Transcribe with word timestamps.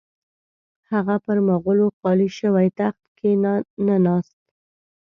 هغه 0.91 1.15
پر 1.25 1.37
مغولو 1.47 1.87
خالي 1.97 2.29
شوي 2.39 2.67
تخت 2.79 3.03
کښې 3.17 3.31
نه 3.87 3.95
ناست. 4.05 4.39